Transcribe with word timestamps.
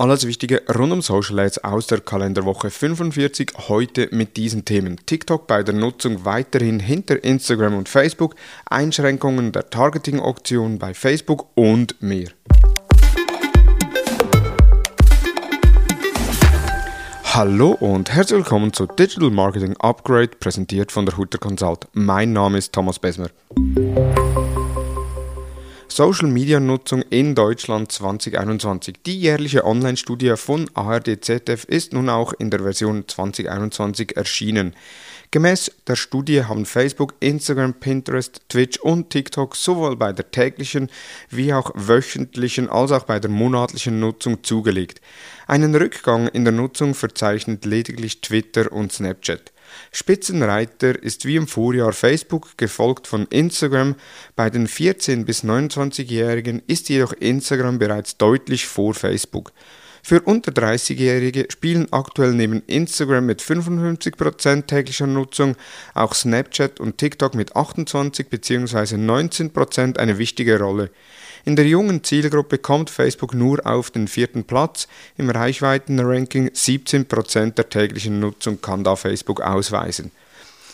Alles 0.00 0.26
Wichtige 0.26 0.62
rund 0.74 0.94
um 0.94 1.02
Social 1.02 1.40
Ads 1.40 1.62
aus 1.62 1.86
der 1.86 2.00
Kalenderwoche 2.00 2.70
45, 2.70 3.52
heute 3.68 4.08
mit 4.12 4.38
diesen 4.38 4.64
Themen. 4.64 4.96
TikTok 5.04 5.46
bei 5.46 5.62
der 5.62 5.74
Nutzung 5.74 6.24
weiterhin 6.24 6.80
hinter 6.80 7.22
Instagram 7.22 7.76
und 7.76 7.86
Facebook, 7.86 8.34
Einschränkungen 8.64 9.52
der 9.52 9.68
Targeting-Option 9.68 10.78
bei 10.78 10.94
Facebook 10.94 11.48
und 11.54 12.00
mehr. 12.00 12.30
Hallo 17.24 17.72
und 17.72 18.10
herzlich 18.10 18.38
willkommen 18.38 18.72
zu 18.72 18.86
Digital 18.86 19.28
Marketing 19.28 19.76
Upgrade, 19.80 20.30
präsentiert 20.40 20.92
von 20.92 21.04
der 21.04 21.18
Hutter 21.18 21.36
Consult. 21.36 21.88
Mein 21.92 22.32
Name 22.32 22.56
ist 22.56 22.72
Thomas 22.72 22.98
Besmer. 22.98 23.28
Social 25.92 26.28
Media 26.28 26.60
Nutzung 26.60 27.02
in 27.10 27.34
Deutschland 27.34 27.90
2021. 27.90 29.02
Die 29.04 29.18
jährliche 29.18 29.64
Online-Studie 29.64 30.34
von 30.36 30.70
ARD 30.74 31.24
ZDF 31.24 31.64
ist 31.64 31.92
nun 31.92 32.08
auch 32.08 32.32
in 32.32 32.48
der 32.48 32.60
Version 32.60 33.08
2021 33.08 34.16
erschienen. 34.16 34.76
Gemäß 35.32 35.72
der 35.88 35.96
Studie 35.96 36.44
haben 36.44 36.64
Facebook, 36.64 37.14
Instagram, 37.18 37.74
Pinterest, 37.74 38.40
Twitch 38.48 38.78
und 38.78 39.10
TikTok 39.10 39.56
sowohl 39.56 39.96
bei 39.96 40.12
der 40.12 40.30
täglichen 40.30 40.90
wie 41.28 41.52
auch 41.52 41.72
wöchentlichen 41.74 42.68
als 42.68 42.92
auch 42.92 43.02
bei 43.02 43.18
der 43.18 43.30
monatlichen 43.30 43.98
Nutzung 43.98 44.44
zugelegt. 44.44 45.00
Einen 45.48 45.74
Rückgang 45.74 46.28
in 46.28 46.44
der 46.44 46.52
Nutzung 46.52 46.94
verzeichnet 46.94 47.64
lediglich 47.64 48.20
Twitter 48.20 48.70
und 48.70 48.92
Snapchat. 48.92 49.50
Spitzenreiter 49.92 51.02
ist 51.02 51.24
wie 51.24 51.36
im 51.36 51.46
Vorjahr 51.46 51.92
Facebook, 51.92 52.56
gefolgt 52.56 53.06
von 53.06 53.26
Instagram. 53.26 53.96
Bei 54.36 54.50
den 54.50 54.66
14- 54.66 55.24
bis 55.24 55.44
29-Jährigen 55.44 56.62
ist 56.66 56.88
jedoch 56.88 57.12
Instagram 57.12 57.78
bereits 57.78 58.16
deutlich 58.16 58.66
vor 58.66 58.94
Facebook. 58.94 59.52
Für 60.02 60.22
unter 60.22 60.52
30-Jährige 60.52 61.46
spielen 61.50 61.92
aktuell 61.92 62.32
neben 62.32 62.62
Instagram 62.66 63.26
mit 63.26 63.42
55% 63.42 64.66
täglicher 64.66 65.06
Nutzung 65.06 65.56
auch 65.94 66.14
Snapchat 66.14 66.80
und 66.80 66.98
TikTok 66.98 67.34
mit 67.34 67.54
28 67.54 68.28
bzw. 68.28 68.96
19% 68.96 69.98
eine 69.98 70.18
wichtige 70.18 70.58
Rolle. 70.58 70.90
In 71.44 71.56
der 71.56 71.66
jungen 71.66 72.04
Zielgruppe 72.04 72.58
kommt 72.58 72.90
Facebook 72.90 73.34
nur 73.34 73.64
auf 73.66 73.90
den 73.90 74.08
vierten 74.08 74.44
Platz. 74.44 74.88
Im 75.16 75.30
Reichweitenranking 75.30 76.48
17% 76.48 77.54
der 77.54 77.68
täglichen 77.68 78.20
Nutzung 78.20 78.60
kann 78.60 78.84
da 78.84 78.96
Facebook 78.96 79.40
ausweisen. 79.40 80.10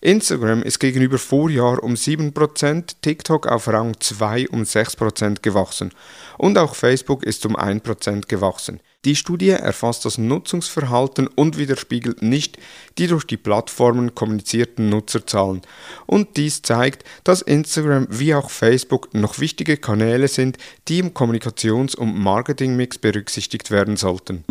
Instagram 0.00 0.62
ist 0.62 0.78
gegenüber 0.78 1.18
Vorjahr 1.18 1.82
um 1.82 1.94
7%, 1.94 2.96
TikTok 3.02 3.46
auf 3.46 3.66
Rang 3.68 3.96
2 3.98 4.48
um 4.50 4.62
6% 4.62 5.42
gewachsen 5.42 5.92
und 6.36 6.56
auch 6.56 6.74
Facebook 6.74 7.24
ist 7.24 7.44
um 7.46 7.56
1% 7.56 8.28
gewachsen. 8.28 8.80
Die 9.04 9.16
Studie 9.16 9.50
erfasst 9.50 10.04
das 10.04 10.18
Nutzungsverhalten 10.18 11.28
und 11.28 11.56
widerspiegelt 11.58 12.22
nicht 12.22 12.58
die 12.98 13.06
durch 13.06 13.24
die 13.24 13.36
Plattformen 13.36 14.14
kommunizierten 14.14 14.88
Nutzerzahlen. 14.88 15.62
Und 16.06 16.36
dies 16.36 16.62
zeigt, 16.62 17.04
dass 17.22 17.42
Instagram 17.42 18.08
wie 18.10 18.34
auch 18.34 18.50
Facebook 18.50 19.14
noch 19.14 19.38
wichtige 19.38 19.76
Kanäle 19.76 20.28
sind, 20.28 20.58
die 20.88 20.98
im 20.98 21.14
Kommunikations- 21.14 21.96
und 21.96 22.18
Marketingmix 22.18 22.98
berücksichtigt 22.98 23.70
werden 23.70 23.96
sollten 23.96 24.44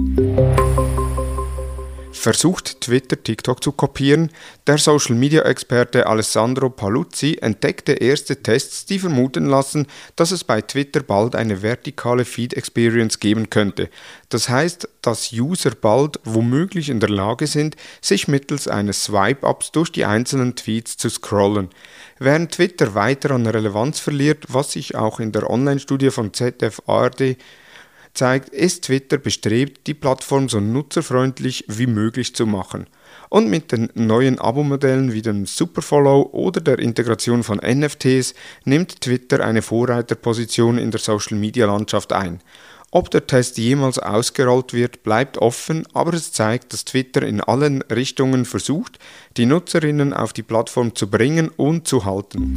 versucht 2.17 2.81
Twitter 2.81 3.21
TikTok 3.21 3.63
zu 3.63 3.71
kopieren. 3.71 4.31
Der 4.65 4.77
Social-Media-Experte 4.77 6.07
Alessandro 6.07 6.69
Paluzzi 6.69 7.37
entdeckte 7.41 7.93
erste 7.93 8.41
Tests, 8.43 8.85
die 8.85 8.99
vermuten 8.99 9.45
lassen, 9.45 9.87
dass 10.15 10.31
es 10.31 10.43
bei 10.43 10.61
Twitter 10.61 11.01
bald 11.01 11.35
eine 11.35 11.61
vertikale 11.61 12.25
Feed-Experience 12.25 13.19
geben 13.19 13.49
könnte. 13.49 13.89
Das 14.29 14.49
heißt, 14.49 14.89
dass 15.01 15.31
User 15.31 15.71
bald 15.71 16.19
womöglich 16.23 16.89
in 16.89 16.99
der 16.99 17.09
Lage 17.09 17.47
sind, 17.47 17.75
sich 18.01 18.27
mittels 18.27 18.67
eines 18.67 19.05
Swipe-Ups 19.05 19.71
durch 19.71 19.91
die 19.91 20.05
einzelnen 20.05 20.55
Tweets 20.55 20.97
zu 20.97 21.09
scrollen. 21.09 21.69
Während 22.19 22.51
Twitter 22.51 22.95
weiter 22.95 23.31
an 23.31 23.47
Relevanz 23.47 23.99
verliert, 23.99 24.45
was 24.49 24.73
sich 24.73 24.95
auch 24.95 25.19
in 25.19 25.31
der 25.31 25.49
Online-Studie 25.49 26.09
von 26.11 26.33
ZDF 26.33 26.81
ARD 26.87 27.37
zeigt, 28.17 28.49
ist 28.49 28.85
Twitter 28.85 29.17
bestrebt, 29.17 29.87
die 29.87 29.93
Plattform 29.93 30.49
so 30.49 30.59
nutzerfreundlich 30.59 31.65
wie 31.67 31.87
möglich 31.87 32.35
zu 32.35 32.45
machen. 32.45 32.87
Und 33.29 33.49
mit 33.49 33.71
den 33.71 33.89
neuen 33.93 34.39
Abo-Modellen 34.39 35.13
wie 35.13 35.21
dem 35.21 35.45
Superfollow 35.45 36.29
oder 36.31 36.61
der 36.61 36.79
Integration 36.79 37.43
von 37.43 37.59
NFTs 37.59 38.33
nimmt 38.65 39.01
Twitter 39.01 39.43
eine 39.43 39.61
Vorreiterposition 39.61 40.77
in 40.77 40.91
der 40.91 40.99
Social-Media-Landschaft 40.99 42.13
ein. 42.13 42.41
Ob 42.89 43.11
der 43.11 43.27
Test 43.27 43.57
jemals 43.57 43.99
ausgerollt 43.99 44.73
wird, 44.73 45.03
bleibt 45.03 45.37
offen, 45.37 45.85
aber 45.93 46.13
es 46.13 46.31
zeigt, 46.31 46.71
dass 46.71 46.85
Twitter 46.85 47.21
in 47.21 47.41
allen 47.41 47.81
Richtungen 47.83 48.45
versucht, 48.45 48.97
die 49.35 49.45
Nutzerinnen 49.45 50.13
auf 50.13 50.31
die 50.31 50.43
Plattform 50.43 50.95
zu 50.95 51.09
bringen 51.09 51.49
und 51.49 51.85
zu 51.85 52.05
halten. 52.05 52.55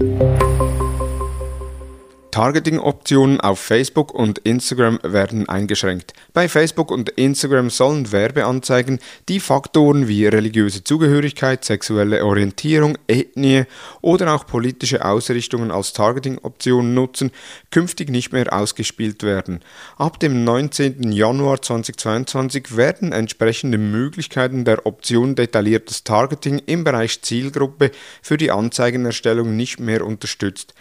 Targeting-Optionen 2.30 3.40
auf 3.40 3.58
Facebook 3.60 4.14
und 4.14 4.38
Instagram 4.38 4.98
werden 5.02 5.48
eingeschränkt. 5.48 6.12
Bei 6.32 6.48
Facebook 6.48 6.90
und 6.90 7.10
Instagram 7.10 7.70
sollen 7.70 8.12
Werbeanzeigen, 8.12 9.00
die 9.28 9.40
Faktoren 9.40 10.08
wie 10.08 10.26
religiöse 10.26 10.84
Zugehörigkeit, 10.84 11.64
sexuelle 11.64 12.24
Orientierung, 12.24 12.96
Ethnie 13.08 13.64
oder 14.00 14.34
auch 14.34 14.46
politische 14.46 15.04
Ausrichtungen 15.04 15.70
als 15.70 15.92
Targeting-Option 15.92 16.94
nutzen, 16.94 17.30
künftig 17.70 18.10
nicht 18.10 18.32
mehr 18.32 18.52
ausgespielt 18.52 19.22
werden. 19.22 19.60
Ab 19.96 20.20
dem 20.20 20.44
19. 20.44 21.12
Januar 21.12 21.62
2022 21.62 22.76
werden 22.76 23.12
entsprechende 23.12 23.78
Möglichkeiten 23.78 24.64
der 24.64 24.86
Option 24.86 25.34
detailliertes 25.34 26.04
Targeting 26.04 26.60
im 26.66 26.84
Bereich 26.84 27.22
Zielgruppe 27.22 27.90
für 28.22 28.36
die 28.36 28.50
Anzeigenerstellung 28.50 29.56
nicht 29.56 29.80
mehr 29.80 30.06
unterstützt. 30.06 30.74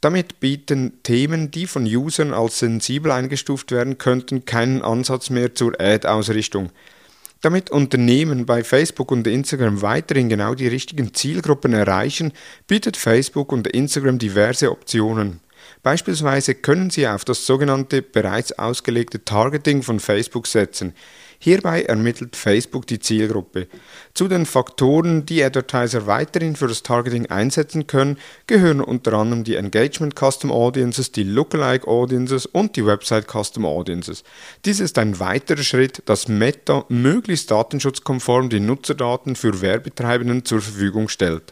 Damit 0.00 0.40
bieten 0.40 1.02
Themen, 1.02 1.50
die 1.50 1.66
von 1.66 1.84
Usern 1.84 2.32
als 2.32 2.60
sensibel 2.60 3.12
eingestuft 3.12 3.70
werden 3.70 3.98
könnten, 3.98 4.46
keinen 4.46 4.80
Ansatz 4.80 5.28
mehr 5.28 5.54
zur 5.54 5.78
Ad-Ausrichtung. 5.78 6.70
Damit 7.42 7.70
Unternehmen 7.70 8.46
bei 8.46 8.64
Facebook 8.64 9.10
und 9.10 9.26
Instagram 9.26 9.82
weiterhin 9.82 10.28
genau 10.28 10.54
die 10.54 10.68
richtigen 10.68 11.14
Zielgruppen 11.14 11.72
erreichen, 11.72 12.32
bietet 12.66 12.96
Facebook 12.96 13.52
und 13.52 13.66
Instagram 13.66 14.18
diverse 14.18 14.70
Optionen. 14.70 15.40
Beispielsweise 15.82 16.54
können 16.54 16.90
Sie 16.90 17.06
auf 17.06 17.24
das 17.24 17.46
sogenannte 17.46 18.02
bereits 18.02 18.52
ausgelegte 18.52 19.24
Targeting 19.24 19.82
von 19.82 20.00
Facebook 20.00 20.46
setzen. 20.46 20.94
Hierbei 21.42 21.84
ermittelt 21.84 22.36
Facebook 22.36 22.86
die 22.86 22.98
Zielgruppe. 22.98 23.66
Zu 24.12 24.28
den 24.28 24.44
Faktoren, 24.44 25.24
die 25.24 25.42
Advertiser 25.42 26.06
weiterhin 26.06 26.54
für 26.54 26.68
das 26.68 26.82
Targeting 26.82 27.26
einsetzen 27.26 27.86
können, 27.86 28.18
gehören 28.46 28.82
unter 28.82 29.14
anderem 29.14 29.42
die 29.42 29.54
Engagement 29.54 30.14
Custom 30.14 30.52
Audiences, 30.52 31.12
die 31.12 31.22
Lookalike 31.22 31.88
Audiences 31.88 32.44
und 32.44 32.76
die 32.76 32.84
Website 32.84 33.26
Custom 33.26 33.64
Audiences. 33.64 34.22
Dies 34.66 34.80
ist 34.80 34.98
ein 34.98 35.18
weiterer 35.18 35.62
Schritt, 35.62 36.02
dass 36.04 36.28
Meta 36.28 36.84
möglichst 36.90 37.50
datenschutzkonform 37.50 38.50
die 38.50 38.60
Nutzerdaten 38.60 39.34
für 39.34 39.62
Werbetreibenden 39.62 40.44
zur 40.44 40.60
Verfügung 40.60 41.08
stellt. 41.08 41.44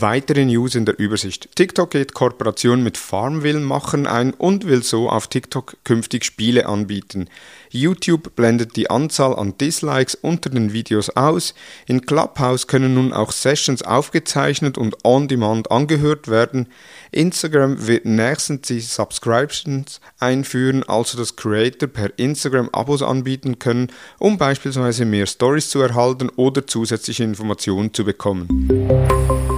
Weitere 0.00 0.44
News 0.44 0.74
in 0.74 0.84
der 0.84 0.98
Übersicht. 0.98 1.48
TikTok 1.54 1.90
geht 1.90 2.12
Kooperation 2.12 2.82
mit 2.82 2.98
Farmville 2.98 3.60
machen 3.60 4.06
ein 4.06 4.34
und 4.34 4.66
will 4.66 4.82
so 4.82 5.08
auf 5.08 5.28
TikTok 5.28 5.76
künftig 5.84 6.24
Spiele 6.24 6.66
anbieten. 6.66 7.28
YouTube 7.70 8.34
blendet 8.36 8.76
die 8.76 8.90
Anzahl 8.90 9.34
an 9.34 9.56
Dislikes 9.58 10.14
unter 10.14 10.50
den 10.50 10.72
Videos 10.72 11.10
aus. 11.10 11.54
In 11.86 12.04
Clubhouse 12.04 12.66
können 12.66 12.94
nun 12.94 13.12
auch 13.12 13.32
Sessions 13.32 13.82
aufgezeichnet 13.82 14.76
und 14.76 15.04
on-demand 15.04 15.70
angehört 15.70 16.28
werden. 16.28 16.68
Instagram 17.12 17.86
wird 17.86 18.04
nächstens 18.04 18.68
die 18.68 18.80
Subscriptions 18.80 20.00
einführen, 20.18 20.82
also 20.82 21.16
dass 21.16 21.36
Creator 21.36 21.88
per 21.88 22.18
Instagram 22.18 22.68
Abos 22.72 23.02
anbieten 23.02 23.58
können, 23.58 23.88
um 24.18 24.36
beispielsweise 24.36 25.04
mehr 25.04 25.26
Stories 25.26 25.70
zu 25.70 25.80
erhalten 25.80 26.28
oder 26.36 26.66
zusätzliche 26.66 27.24
Informationen 27.24 27.94
zu 27.94 28.04
bekommen. 28.04 29.55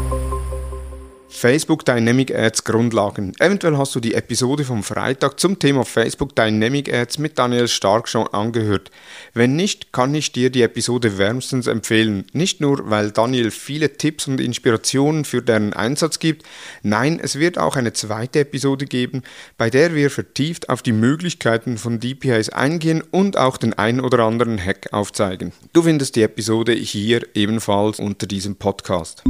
Facebook 1.28 1.84
Dynamic 1.84 2.34
Ads 2.34 2.64
Grundlagen. 2.64 3.34
Eventuell 3.38 3.76
hast 3.76 3.94
du 3.94 4.00
die 4.00 4.14
Episode 4.14 4.64
vom 4.64 4.82
Freitag 4.82 5.38
zum 5.38 5.58
Thema 5.58 5.84
Facebook 5.84 6.34
Dynamic 6.34 6.92
Ads 6.92 7.18
mit 7.18 7.38
Daniel 7.38 7.68
Stark 7.68 8.08
schon 8.08 8.26
angehört. 8.28 8.90
Wenn 9.34 9.54
nicht, 9.54 9.92
kann 9.92 10.14
ich 10.14 10.32
dir 10.32 10.50
die 10.50 10.62
Episode 10.62 11.18
wärmstens 11.18 11.66
empfehlen. 11.66 12.24
Nicht 12.32 12.60
nur, 12.60 12.90
weil 12.90 13.10
Daniel 13.10 13.50
viele 13.50 13.92
Tipps 13.98 14.26
und 14.26 14.40
Inspirationen 14.40 15.24
für 15.24 15.42
deren 15.42 15.74
Einsatz 15.74 16.18
gibt, 16.18 16.44
nein, 16.82 17.20
es 17.22 17.38
wird 17.38 17.58
auch 17.58 17.76
eine 17.76 17.92
zweite 17.92 18.40
Episode 18.40 18.86
geben, 18.86 19.22
bei 19.58 19.70
der 19.70 19.94
wir 19.94 20.10
vertieft 20.10 20.68
auf 20.70 20.82
die 20.82 20.92
Möglichkeiten 20.92 21.76
von 21.76 22.00
DPIs 22.00 22.48
eingehen 22.48 23.02
und 23.10 23.36
auch 23.36 23.58
den 23.58 23.74
ein 23.74 24.00
oder 24.00 24.24
anderen 24.24 24.58
Hack 24.58 24.88
aufzeigen. 24.92 25.52
Du 25.72 25.82
findest 25.82 26.16
die 26.16 26.22
Episode 26.22 26.72
hier 26.72 27.20
ebenfalls 27.34 27.98
unter 27.98 28.26
diesem 28.26 28.56
Podcast. 28.56 29.22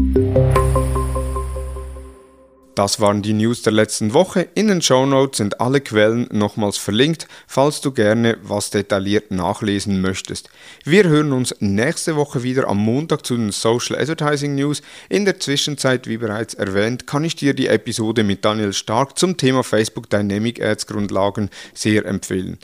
Das 2.78 3.00
waren 3.00 3.22
die 3.22 3.32
News 3.32 3.62
der 3.62 3.72
letzten 3.72 4.14
Woche. 4.14 4.46
In 4.54 4.69
den 4.69 4.80
Show 4.80 5.04
Notes 5.04 5.38
sind 5.38 5.60
alle 5.60 5.80
Quellen 5.80 6.28
nochmals 6.30 6.78
verlinkt, 6.78 7.26
falls 7.48 7.80
du 7.80 7.90
gerne 7.90 8.38
was 8.40 8.70
detailliert 8.70 9.32
nachlesen 9.32 10.00
möchtest. 10.00 10.48
Wir 10.84 11.02
hören 11.08 11.32
uns 11.32 11.56
nächste 11.58 12.14
Woche 12.14 12.44
wieder 12.44 12.69
am 12.69 12.78
Montag 12.78 13.26
zu 13.26 13.36
den 13.36 13.50
Social 13.50 13.98
Advertising 13.98 14.54
News. 14.54 14.80
In 15.08 15.25
der 15.25 15.40
Zwischenzeit, 15.40 16.06
wie 16.06 16.19
bereits 16.19 16.54
erwähnt, 16.54 17.08
kann 17.08 17.25
ich 17.25 17.34
dir 17.34 17.52
die 17.52 17.66
Episode 17.66 18.22
mit 18.22 18.44
Daniel 18.44 18.72
Stark 18.72 19.19
zum 19.19 19.36
Thema 19.36 19.64
Facebook 19.64 20.08
Dynamic 20.08 20.62
Ads 20.62 20.86
Grundlagen 20.86 21.50
sehr 21.75 22.06
empfehlen. 22.06 22.58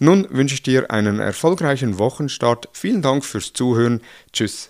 Nun 0.00 0.26
wünsche 0.30 0.54
ich 0.56 0.64
dir 0.64 0.90
einen 0.90 1.20
erfolgreichen 1.20 2.00
Wochenstart. 2.00 2.68
Vielen 2.72 3.02
Dank 3.02 3.24
fürs 3.24 3.52
Zuhören. 3.52 4.00
Tschüss. 4.32 4.68